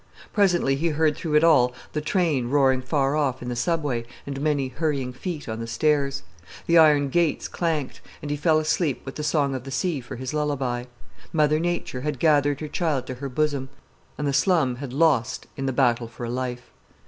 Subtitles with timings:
[0.33, 4.41] Presently he heard through it all the train roaring far off in the Subway and
[4.41, 6.23] many hurrying feet on the stairs.
[6.65, 10.15] The iron gates clanked and he fell asleep with the song of the sea for
[10.15, 10.85] his lullaby.
[11.31, 13.69] Mother Nature had gathered her child to her bosom,
[14.17, 16.71] and the slum had lost in the battle for a life.